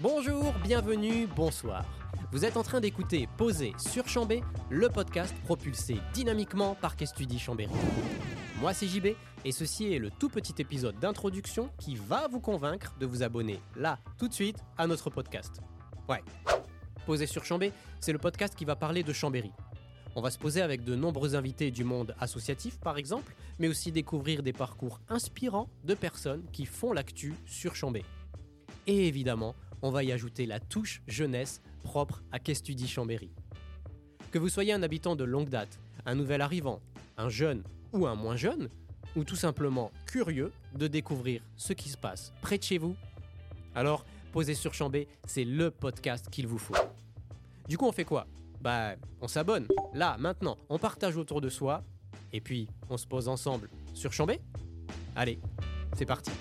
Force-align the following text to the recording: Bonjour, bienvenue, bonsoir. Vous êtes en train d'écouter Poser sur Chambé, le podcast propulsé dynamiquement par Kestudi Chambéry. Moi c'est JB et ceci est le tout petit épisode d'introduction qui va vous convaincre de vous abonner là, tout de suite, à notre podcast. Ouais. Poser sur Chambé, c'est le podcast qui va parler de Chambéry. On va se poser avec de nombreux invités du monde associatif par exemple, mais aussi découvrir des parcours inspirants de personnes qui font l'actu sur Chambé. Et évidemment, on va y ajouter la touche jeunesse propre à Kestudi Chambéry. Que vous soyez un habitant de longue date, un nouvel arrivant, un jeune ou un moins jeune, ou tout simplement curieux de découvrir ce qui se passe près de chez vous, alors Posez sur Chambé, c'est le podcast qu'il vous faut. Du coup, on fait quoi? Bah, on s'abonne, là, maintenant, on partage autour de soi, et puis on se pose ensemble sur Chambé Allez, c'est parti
Bonjour, 0.00 0.52
bienvenue, 0.62 1.26
bonsoir. 1.26 1.86
Vous 2.30 2.44
êtes 2.44 2.58
en 2.58 2.62
train 2.62 2.80
d'écouter 2.82 3.26
Poser 3.38 3.72
sur 3.78 4.06
Chambé, 4.06 4.42
le 4.68 4.90
podcast 4.90 5.34
propulsé 5.44 5.96
dynamiquement 6.12 6.74
par 6.74 6.96
Kestudi 6.96 7.38
Chambéry. 7.38 7.72
Moi 8.60 8.74
c'est 8.74 8.88
JB 8.88 9.06
et 9.46 9.52
ceci 9.52 9.94
est 9.94 9.98
le 9.98 10.10
tout 10.10 10.28
petit 10.28 10.52
épisode 10.58 10.98
d'introduction 10.98 11.70
qui 11.78 11.96
va 11.96 12.28
vous 12.28 12.40
convaincre 12.40 12.94
de 13.00 13.06
vous 13.06 13.22
abonner 13.22 13.58
là, 13.74 13.98
tout 14.18 14.28
de 14.28 14.34
suite, 14.34 14.58
à 14.76 14.86
notre 14.86 15.08
podcast. 15.08 15.62
Ouais. 16.10 16.22
Poser 17.06 17.26
sur 17.26 17.46
Chambé, 17.46 17.72
c'est 17.98 18.12
le 18.12 18.18
podcast 18.18 18.54
qui 18.54 18.66
va 18.66 18.76
parler 18.76 19.02
de 19.02 19.14
Chambéry. 19.14 19.52
On 20.14 20.20
va 20.20 20.30
se 20.30 20.38
poser 20.38 20.60
avec 20.60 20.84
de 20.84 20.94
nombreux 20.94 21.36
invités 21.36 21.70
du 21.70 21.84
monde 21.84 22.14
associatif 22.20 22.78
par 22.80 22.98
exemple, 22.98 23.34
mais 23.58 23.68
aussi 23.68 23.92
découvrir 23.92 24.42
des 24.42 24.52
parcours 24.52 25.00
inspirants 25.08 25.70
de 25.84 25.94
personnes 25.94 26.44
qui 26.52 26.66
font 26.66 26.92
l'actu 26.92 27.32
sur 27.46 27.74
Chambé. 27.74 28.04
Et 28.86 29.08
évidemment, 29.08 29.54
on 29.82 29.90
va 29.90 30.04
y 30.04 30.12
ajouter 30.12 30.46
la 30.46 30.60
touche 30.60 31.02
jeunesse 31.06 31.60
propre 31.82 32.22
à 32.32 32.38
Kestudi 32.38 32.88
Chambéry. 32.88 33.30
Que 34.30 34.38
vous 34.38 34.48
soyez 34.48 34.72
un 34.72 34.82
habitant 34.82 35.16
de 35.16 35.24
longue 35.24 35.48
date, 35.48 35.78
un 36.04 36.14
nouvel 36.14 36.40
arrivant, 36.40 36.80
un 37.16 37.28
jeune 37.28 37.62
ou 37.92 38.06
un 38.06 38.14
moins 38.14 38.36
jeune, 38.36 38.68
ou 39.14 39.24
tout 39.24 39.36
simplement 39.36 39.90
curieux 40.06 40.52
de 40.74 40.86
découvrir 40.86 41.42
ce 41.56 41.72
qui 41.72 41.88
se 41.88 41.96
passe 41.96 42.32
près 42.42 42.58
de 42.58 42.62
chez 42.62 42.78
vous, 42.78 42.96
alors 43.74 44.04
Posez 44.36 44.54
sur 44.54 44.74
Chambé, 44.74 45.08
c'est 45.24 45.44
le 45.44 45.70
podcast 45.70 46.28
qu'il 46.28 46.46
vous 46.46 46.58
faut. 46.58 46.74
Du 47.70 47.78
coup, 47.78 47.86
on 47.86 47.92
fait 47.92 48.04
quoi? 48.04 48.26
Bah, 48.60 48.94
on 49.22 49.28
s'abonne, 49.28 49.66
là, 49.94 50.18
maintenant, 50.18 50.58
on 50.68 50.78
partage 50.78 51.16
autour 51.16 51.40
de 51.40 51.48
soi, 51.48 51.82
et 52.34 52.42
puis 52.42 52.68
on 52.90 52.98
se 52.98 53.06
pose 53.06 53.28
ensemble 53.28 53.70
sur 53.94 54.12
Chambé 54.12 54.42
Allez, 55.14 55.40
c'est 55.96 56.04
parti 56.04 56.32